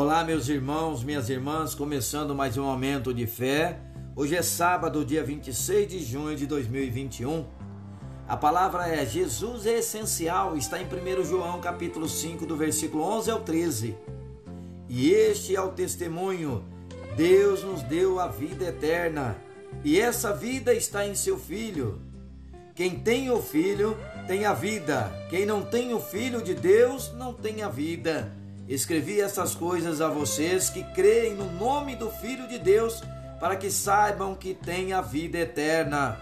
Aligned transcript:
Olá, 0.00 0.22
meus 0.22 0.48
irmãos, 0.48 1.02
minhas 1.02 1.28
irmãs, 1.28 1.74
começando 1.74 2.32
mais 2.32 2.56
um 2.56 2.62
momento 2.62 3.12
de 3.12 3.26
fé. 3.26 3.80
Hoje 4.14 4.36
é 4.36 4.42
sábado, 4.42 5.04
dia 5.04 5.24
26 5.24 5.88
de 5.88 5.98
junho 5.98 6.36
de 6.36 6.46
2021. 6.46 7.44
A 8.28 8.36
palavra 8.36 8.86
é 8.86 9.04
Jesus 9.04 9.66
é 9.66 9.78
essencial, 9.78 10.56
está 10.56 10.80
em 10.80 10.84
1 10.84 11.24
João 11.24 11.60
capítulo 11.60 12.08
5, 12.08 12.46
do 12.46 12.56
versículo 12.56 13.02
11 13.02 13.30
ao 13.32 13.40
13. 13.40 13.96
E 14.88 15.10
este 15.10 15.56
é 15.56 15.60
o 15.60 15.72
testemunho: 15.72 16.62
Deus 17.16 17.64
nos 17.64 17.82
deu 17.82 18.20
a 18.20 18.28
vida 18.28 18.66
eterna, 18.66 19.36
e 19.82 19.98
essa 19.98 20.32
vida 20.32 20.72
está 20.72 21.08
em 21.08 21.16
seu 21.16 21.36
Filho. 21.36 22.00
Quem 22.72 23.00
tem 23.00 23.32
o 23.32 23.42
Filho 23.42 23.98
tem 24.28 24.44
a 24.44 24.54
vida, 24.54 25.12
quem 25.28 25.44
não 25.44 25.60
tem 25.60 25.92
o 25.92 25.98
Filho 25.98 26.40
de 26.40 26.54
Deus 26.54 27.12
não 27.14 27.34
tem 27.34 27.62
a 27.62 27.68
vida. 27.68 28.32
Escrevi 28.68 29.18
essas 29.18 29.54
coisas 29.54 30.02
a 30.02 30.08
vocês 30.08 30.68
que 30.68 30.84
creem 30.92 31.34
no 31.34 31.50
nome 31.52 31.96
do 31.96 32.10
Filho 32.10 32.46
de 32.46 32.58
Deus, 32.58 33.02
para 33.40 33.56
que 33.56 33.70
saibam 33.70 34.34
que 34.34 34.52
têm 34.52 34.92
a 34.92 35.00
vida 35.00 35.38
eterna. 35.38 36.20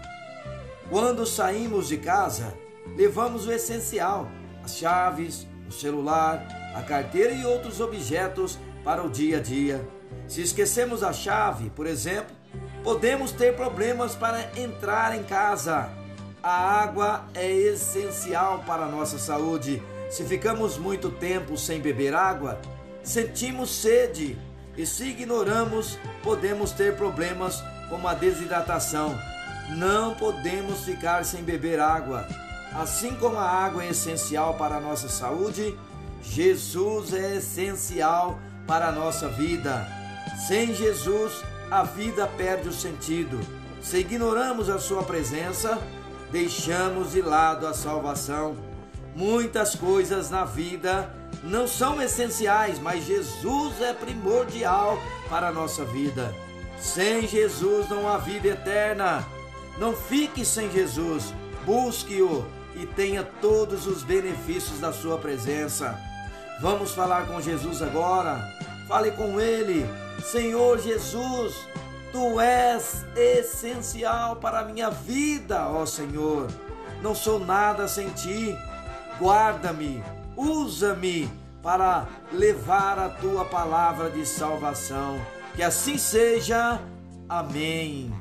Quando 0.89 1.25
saímos 1.25 1.89
de 1.89 1.97
casa, 1.97 2.53
levamos 2.95 3.45
o 3.45 3.51
essencial: 3.51 4.31
as 4.63 4.77
chaves, 4.77 5.45
o 5.67 5.73
celular, 5.73 6.47
a 6.73 6.81
carteira 6.83 7.33
e 7.33 7.45
outros 7.45 7.81
objetos 7.81 8.57
para 8.81 9.03
o 9.03 9.09
dia 9.09 9.39
a 9.39 9.41
dia. 9.41 9.85
Se 10.25 10.41
esquecemos 10.41 11.03
a 11.03 11.11
chave, 11.11 11.69
por 11.71 11.85
exemplo, 11.85 12.33
podemos 12.81 13.33
ter 13.33 13.57
problemas 13.57 14.15
para 14.15 14.57
entrar 14.57 15.13
em 15.17 15.23
casa. 15.23 15.89
A 16.41 16.81
água 16.81 17.25
é 17.33 17.51
essencial 17.51 18.63
para 18.65 18.85
a 18.85 18.89
nossa 18.89 19.17
saúde 19.17 19.83
se 20.09 20.23
ficamos 20.23 20.77
muito 20.77 21.09
tempo 21.09 21.57
sem 21.57 21.81
beber 21.81 22.13
água, 22.13 22.59
sentimos 23.03 23.69
sede 23.69 24.37
e 24.77 24.85
se 24.85 25.05
ignoramos, 25.05 25.97
podemos 26.23 26.71
ter 26.71 26.95
problemas 26.95 27.63
como 27.89 28.07
a 28.07 28.13
desidratação. 28.13 29.17
Não 29.69 30.13
podemos 30.15 30.85
ficar 30.85 31.25
sem 31.25 31.43
beber 31.43 31.79
água. 31.79 32.27
Assim 32.73 33.15
como 33.15 33.37
a 33.37 33.49
água 33.49 33.83
é 33.83 33.89
essencial 33.89 34.53
para 34.53 34.75
a 34.75 34.81
nossa 34.81 35.09
saúde, 35.09 35.77
Jesus 36.21 37.13
é 37.13 37.37
essencial 37.37 38.39
para 38.65 38.89
a 38.89 38.91
nossa 38.91 39.27
vida. 39.27 39.87
Sem 40.47 40.73
Jesus, 40.73 41.43
a 41.71 41.83
vida 41.83 42.27
perde 42.37 42.69
o 42.69 42.73
sentido. 42.73 43.39
Se 43.81 43.97
ignoramos 43.97 44.69
a 44.69 44.77
Sua 44.77 45.03
presença, 45.03 45.79
deixamos 46.31 47.13
de 47.13 47.21
lado 47.21 47.65
a 47.65 47.73
salvação. 47.73 48.55
Muitas 49.17 49.73
coisas 49.73 50.29
na 50.29 50.45
vida 50.45 51.11
não 51.41 51.67
são 51.67 51.99
essenciais, 51.99 52.77
mas 52.77 53.03
Jesus 53.03 53.81
é 53.81 53.91
primordial 53.91 55.01
para 55.27 55.47
a 55.47 55.51
nossa 55.51 55.83
vida. 55.83 56.31
Sem 56.79 57.27
Jesus 57.27 57.89
não 57.89 58.07
há 58.07 58.19
vida 58.19 58.49
eterna. 58.49 59.25
Não 59.79 59.95
fique 59.95 60.45
sem 60.45 60.69
Jesus, 60.69 61.33
busque-o 61.65 62.45
e 62.75 62.85
tenha 62.85 63.23
todos 63.23 63.87
os 63.87 64.03
benefícios 64.03 64.79
da 64.79 64.93
sua 64.93 65.17
presença. 65.17 65.99
Vamos 66.61 66.91
falar 66.91 67.25
com 67.25 67.41
Jesus 67.41 67.81
agora. 67.81 68.39
Fale 68.87 69.09
com 69.09 69.41
ele. 69.41 69.83
Senhor 70.31 70.77
Jesus, 70.77 71.55
tu 72.11 72.39
és 72.39 73.03
essencial 73.15 74.35
para 74.35 74.59
a 74.59 74.65
minha 74.65 74.91
vida, 74.91 75.67
ó 75.69 75.87
Senhor. 75.87 76.45
Não 77.01 77.15
sou 77.15 77.39
nada 77.39 77.87
sem 77.87 78.09
ti 78.09 78.55
guarda-me, 79.19 80.03
usa-me 80.35 81.29
para 81.61 82.07
levar 82.31 82.99
a 82.99 83.09
tua 83.09 83.43
palavra 83.45 84.09
de 84.09 84.25
salvação. 84.25 85.19
Que 85.55 85.63
assim 85.63 85.97
seja. 85.97 86.79
Amém. 87.27 88.13